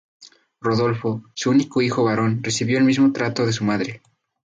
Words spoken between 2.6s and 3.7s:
el mismo trato de su